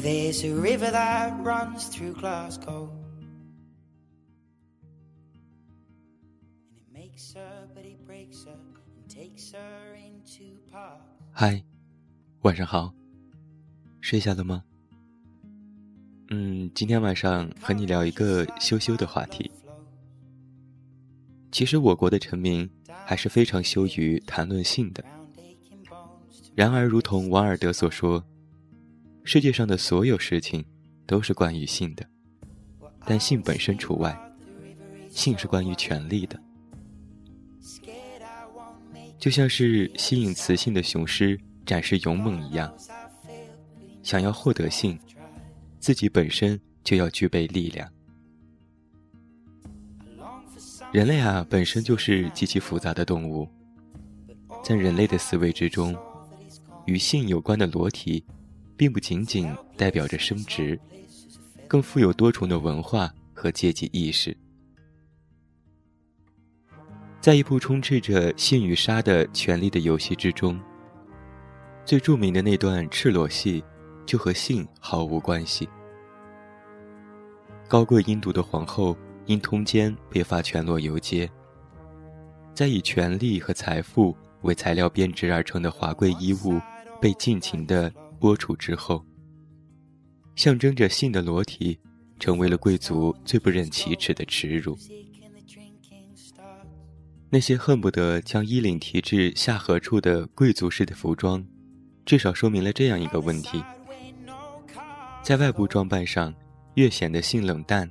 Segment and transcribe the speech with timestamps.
[0.00, 2.88] There's a river that runs through Glasgow.
[6.70, 11.02] And it makes her, but it breaks her and takes her into parts.
[11.32, 11.64] 嗨，
[12.42, 12.94] 晚上好，
[14.00, 14.62] 睡下了吗？
[16.30, 19.50] 嗯，今天晚上和你聊一个羞羞的话题。
[21.50, 22.70] 其实我国的臣民
[23.04, 25.04] 还是非常羞于谈论性的。
[26.54, 28.24] 然而，如同王尔德所说，
[29.30, 30.64] 世界上的所有事情
[31.04, 32.08] 都是关于性的，
[33.04, 34.18] 但性本身除外。
[35.10, 36.42] 性是关于权力的，
[39.18, 42.74] 就像是吸引雌性的雄狮展示勇猛一样。
[44.02, 44.98] 想要获得性，
[45.78, 47.86] 自己本身就要具备力量。
[50.90, 53.46] 人类啊，本身就是极其复杂的动物，
[54.64, 55.94] 在人类的思维之中，
[56.86, 58.24] 与性有关的裸体，
[58.78, 60.80] 并不仅仅代表着生殖，
[61.66, 64.34] 更富有多重的文化和阶级意识。
[67.20, 70.58] 在一部充斥着性与杀的权力的游戏之中，
[71.84, 73.62] 最著名的那段赤裸戏，
[74.06, 75.68] 就和性毫无关系。
[77.68, 78.96] 高贵阴毒的皇后。
[79.28, 81.30] 因通奸被罚全裸游街，
[82.54, 86.58] 在以权力和财富为材料编织而成的华贵衣物
[86.98, 89.04] 被尽情的播出之后，
[90.36, 91.78] 象征着性的裸体
[92.18, 94.76] 成为了贵族最不忍启齿的耻辱。
[97.30, 101.46] 那些恨不得将衣领提至下颌处的贵族式的服装，
[102.06, 103.62] 至少说明了这样一个问题：
[105.22, 106.34] 在外部装扮上
[106.74, 107.88] 越显得性冷淡。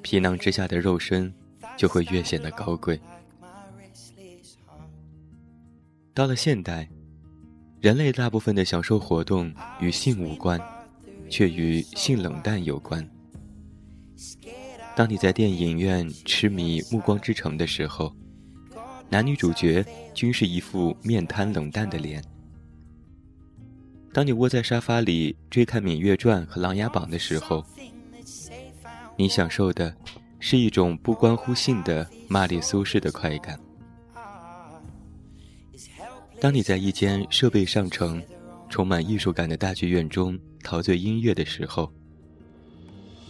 [0.00, 1.34] 皮囊之下的肉身，
[1.76, 3.00] 就会越显得高贵。
[6.14, 6.88] 到了现代，
[7.86, 10.60] 人类大部分的享受活动与性无关，
[11.30, 13.08] 却与性冷淡有关。
[14.96, 18.12] 当你在电影院痴迷《暮光之城》的时候，
[19.08, 22.20] 男女主角均是一副面瘫冷淡的脸；
[24.12, 27.64] 当你窝在沙发里追看《芈月传》和《琅琊榜》的时候，
[29.16, 29.94] 你享受的，
[30.40, 33.56] 是一种不关乎性的玛丽苏式的快感。
[36.38, 38.22] 当你在一间设备上乘、
[38.68, 41.90] 充满艺术感的大剧院中陶醉音乐的时候，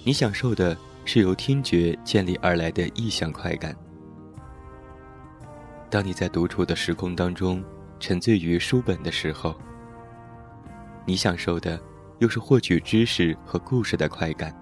[0.02, 3.74] 你享受的是由听觉建立而来的意象快感。
[5.88, 7.62] 当你在独处的时空当中
[8.00, 9.54] 沉醉于书本的时候，
[11.06, 11.80] 你享受的
[12.18, 14.52] 又是获取知识和故事的快感。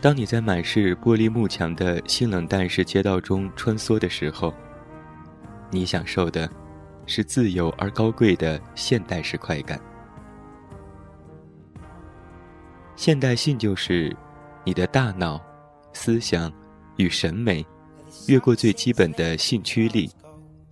[0.00, 4.54] 当你在满是玻璃幕墙的性冷淡式街道中穿梭的时候，
[5.70, 6.50] 你享受的，
[7.06, 9.80] 是自由而高贵的现代式快感。
[12.96, 14.14] 现代性就是，
[14.64, 15.40] 你的大脑、
[15.92, 16.52] 思想
[16.96, 17.64] 与审美，
[18.28, 20.10] 越过最基本的性驱力，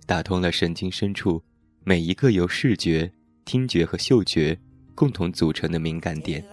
[0.05, 1.41] 打通了神经深处
[1.83, 3.11] 每一个由视觉、
[3.45, 4.55] 听觉和嗅觉
[4.93, 6.43] 共同组成的敏感点。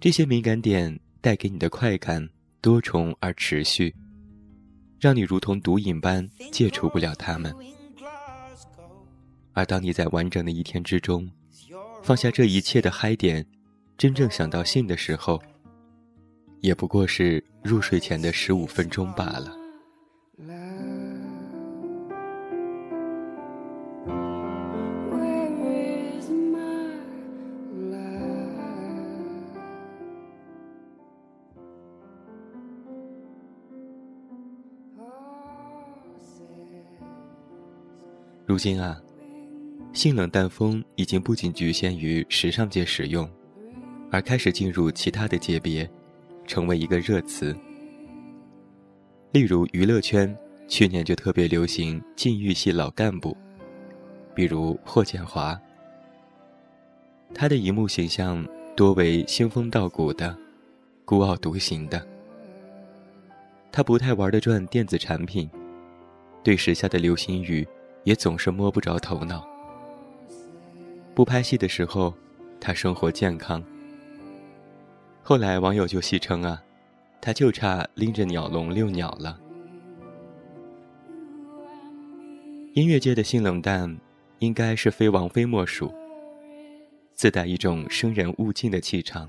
[0.00, 2.26] 这些敏感点带给你的快感
[2.62, 3.94] 多重而持续，
[5.00, 7.54] 让你如同毒瘾般戒除不了他们。
[9.52, 11.28] 而当你在完整的一天之中，
[12.02, 13.44] 放下这一切的嗨点，
[13.96, 15.42] 真正想到信的时候，
[16.60, 19.59] 也不过是入睡前的十五分钟罢了。
[38.50, 39.00] 如今啊，
[39.92, 43.30] 性冷淡风已经不仅局限于时尚界使用，
[44.10, 45.88] 而开始进入其他的界别，
[46.48, 47.56] 成为一个热词。
[49.30, 50.36] 例如娱乐圈，
[50.66, 53.36] 去年就特别流行禁欲系老干部，
[54.34, 55.56] 比如霍建华。
[57.32, 58.44] 他的荧幕形象
[58.74, 60.36] 多为兴风道骨的，
[61.04, 62.04] 孤傲独行的。
[63.70, 65.48] 他不太玩得转电子产品，
[66.42, 67.64] 对时下的流行语。
[68.04, 69.46] 也总是摸不着头脑。
[71.14, 72.14] 不拍戏的时候，
[72.60, 73.62] 他生活健康。
[75.22, 76.62] 后来网友就戏称啊，
[77.20, 79.38] 他就差拎着鸟笼遛鸟了。
[82.74, 83.98] 音乐界的性冷淡，
[84.38, 85.92] 应该是非王菲莫属。
[87.14, 89.28] 自带一种生人勿近的气场。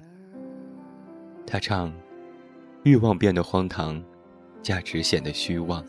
[1.45, 1.91] 他唱
[2.85, 4.01] ：“欲望变得荒唐，
[4.61, 5.83] 价值显得虚妄。”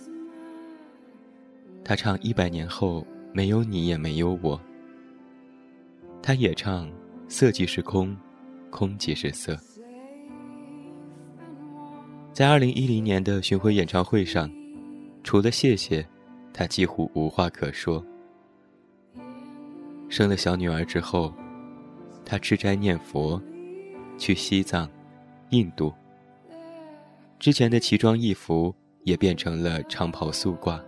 [1.85, 4.61] 他唱：“一百年后，没有你，也没有我，
[6.23, 6.91] 他也唱
[7.29, 8.17] ：“色即是空，
[8.71, 9.59] 空即是色。”
[12.33, 14.51] 在二零一零年的巡回演唱会上，
[15.23, 16.07] 除了谢谢，
[16.53, 18.05] 他几乎无话可说。
[20.09, 21.35] 生了小女儿之后，
[22.25, 23.43] 他吃斋念佛，
[24.17, 24.89] 去西藏、
[25.51, 25.93] 印度。
[27.39, 28.75] 之前的奇装异服
[29.05, 30.81] 也变成了长袍素褂，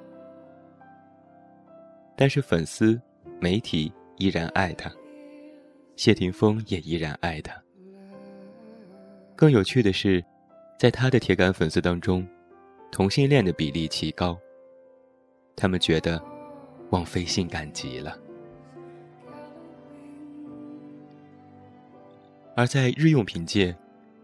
[2.16, 3.00] 但是粉丝、
[3.40, 4.90] 媒体依然爱他。
[5.96, 7.54] 谢霆锋也依然爱他。
[9.36, 10.24] 更有趣的是，
[10.78, 12.26] 在他的铁杆粉丝当中，
[12.90, 14.38] 同性恋的比例极高。
[15.56, 16.22] 他们觉得，
[16.90, 18.16] 王菲性感极了。
[22.56, 23.76] 而在日用品界，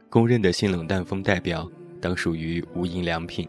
[0.09, 1.69] 公认的性冷淡风代表，
[2.01, 3.49] 当属于无印良品。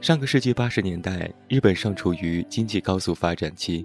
[0.00, 3.84] 上个世纪八十年代，日本尚处于经济高速发展期。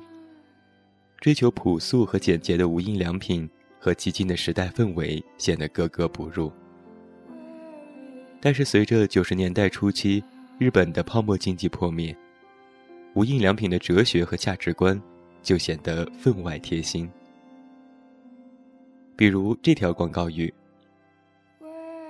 [1.20, 3.50] 追求朴素和简洁的无印良品
[3.80, 6.52] 和激进的时代氛围显得格格不入。
[8.40, 10.24] 但是随着九十年代初期
[10.60, 12.16] 日本的泡沫经济破灭，
[13.14, 15.02] 无印良品的哲学和价值观
[15.42, 17.10] 就显得分外贴心。
[19.16, 20.54] 比如这条广告语：“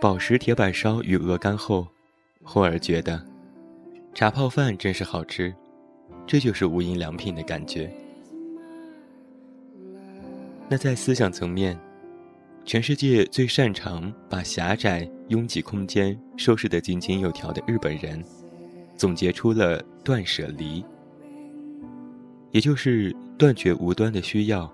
[0.02, 1.88] 宝石铁板烧与鹅肝后，
[2.44, 3.24] 忽而觉得
[4.14, 5.54] 茶泡饭真是好吃。”
[6.28, 7.92] 这就是无印良品的感觉。
[10.70, 11.78] 那在思想层面，
[12.64, 18.24] 全世界最擅长把狭窄拥挤空间收拾得井井有条的日本人，
[18.96, 20.86] 总结出了断舍离，
[22.52, 24.72] 也就是断绝无端的需要，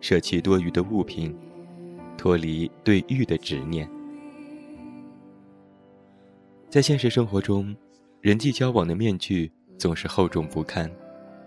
[0.00, 1.36] 舍弃多余的物品，
[2.16, 3.88] 脱离对欲的执念。
[6.68, 7.76] 在现实生活中，
[8.20, 10.90] 人际交往的面具总是厚重不堪，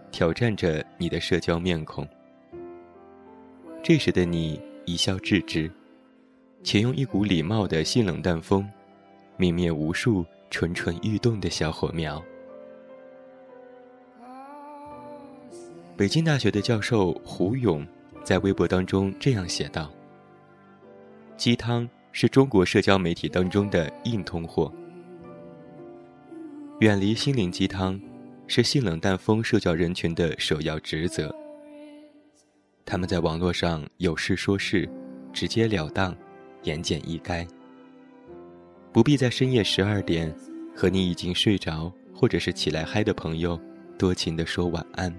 [0.09, 2.07] 挑战着你的社交面孔。
[3.83, 5.69] 这时的你一笑置之，
[6.63, 8.65] 且用一股礼貌的性冷淡风，
[9.37, 12.23] 泯灭无数蠢蠢欲动的小火苗。
[15.97, 17.85] 北京大学的教授胡勇
[18.23, 19.91] 在微博当中这样写道
[21.35, 24.71] ：“鸡汤是中国社交媒体当中的硬通货，
[26.81, 28.01] 远离心灵鸡汤，
[28.47, 31.31] 是性冷淡风社交人群的首要职责。”
[32.83, 34.89] 他们在网络上有事说事，
[35.31, 36.17] 直截了当，
[36.63, 37.47] 言简意赅。
[38.91, 40.35] 不必在深夜十二点，
[40.75, 43.61] 和你已经睡着或者是起来嗨的朋友
[43.95, 45.15] 多情的说晚安。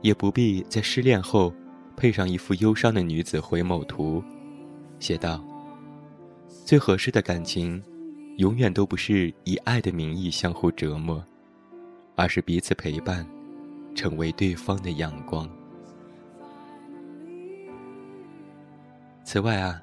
[0.00, 1.52] 也不必在失恋后，
[1.96, 4.22] 配上一副忧伤的女子回眸图，
[5.00, 5.44] 写道
[6.64, 7.82] ：“最合适的感情，
[8.36, 11.24] 永远都不是以爱的名义相互折磨，
[12.16, 13.26] 而是彼此陪伴，
[13.94, 15.48] 成为对方的阳光。”
[19.24, 19.80] 此外啊，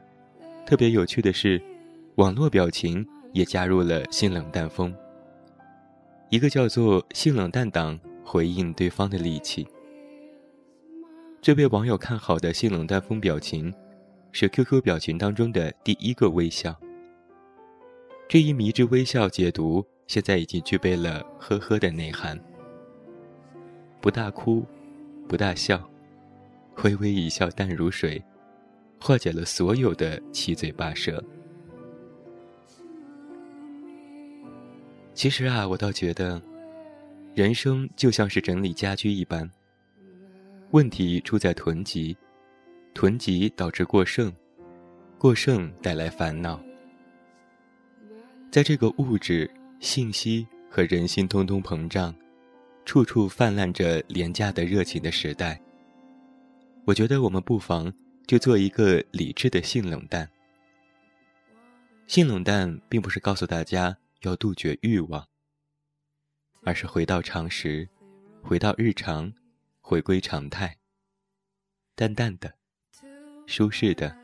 [0.66, 1.62] 特别有趣的是，
[2.16, 4.94] 网络表情也加入了性冷淡风。
[6.30, 9.68] 一个叫做“性冷淡党”回应对方的利器。
[11.42, 13.74] 这被网友看好的性冷淡风表情，
[14.32, 16.80] 是 QQ 表情当中的第一个微笑。
[18.32, 22.40] 这一迷之微笑解读，现在已经具备了“呵呵”的内涵。
[24.00, 24.66] 不大哭，
[25.28, 25.86] 不大笑，
[26.82, 28.24] 微微一笑淡如水。
[29.02, 31.22] 化解了所有的七嘴八舌。
[35.14, 36.42] 其实啊，我倒觉得，
[37.36, 39.52] 人生就像是整理家居一般。
[40.70, 42.16] 问题出在囤积，
[42.94, 44.32] 囤积导致过剩，
[45.18, 46.58] 过剩带来烦恼。
[48.52, 52.14] 在这个物质、信息和人心通通膨胀，
[52.84, 55.62] 处处泛滥着廉价的热情的时代，
[56.86, 57.92] 我觉得我们不妨。
[58.28, 60.30] 就做一个理智的性冷淡。
[62.08, 65.28] 性冷淡并不是告诉大家要杜绝欲望，
[66.64, 67.90] 而是回到常识，
[68.42, 69.34] 回到日常，
[69.82, 70.78] 回归常态。
[71.94, 72.54] 淡淡的，
[73.48, 74.16] 舒适的，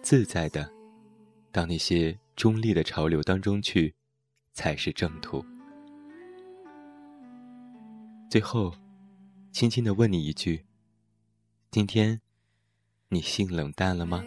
[0.00, 0.70] 自在的，
[1.54, 3.94] 到那些中立的潮流当中去，
[4.52, 5.46] 才是正途。
[8.28, 8.74] 最后，
[9.52, 10.64] 轻轻的问你一句：
[11.70, 12.20] 今天。
[13.08, 14.24] 你性冷淡了吗？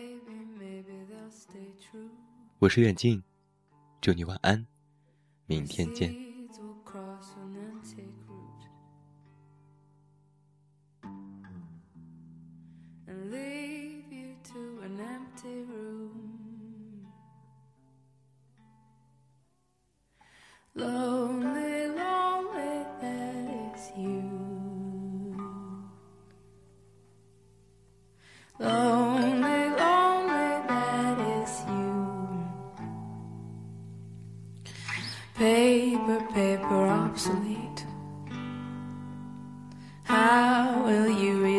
[2.59, 3.21] 我是远近，
[3.99, 4.65] 祝你晚安，
[5.47, 6.26] 明天见。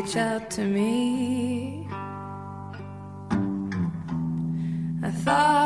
[0.08, 1.86] Reach out to me?
[5.02, 5.57] I thought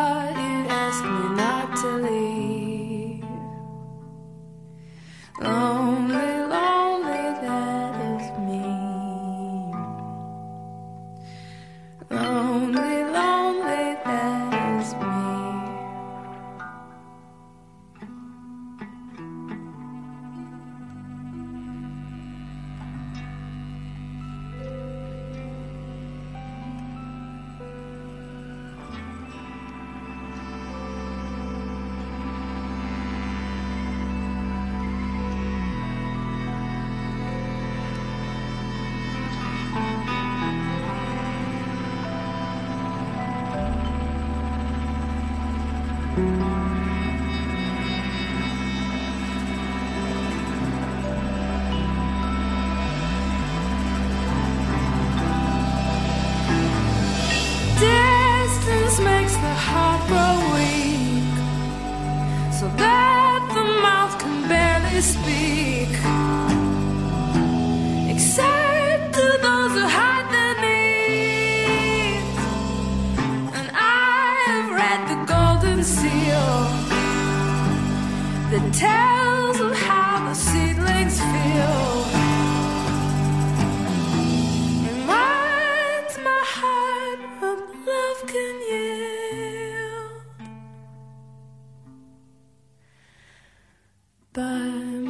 [94.35, 95.02] by